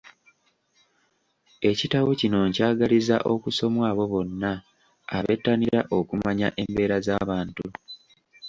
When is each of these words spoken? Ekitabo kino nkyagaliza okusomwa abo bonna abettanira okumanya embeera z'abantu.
Ekitabo 1.69 2.09
kino 2.19 2.37
nkyagaliza 2.47 3.17
okusomwa 3.33 3.85
abo 3.91 4.03
bonna 4.11 4.51
abettanira 5.17 5.79
okumanya 5.97 6.47
embeera 6.61 6.97
z'abantu. 7.05 7.65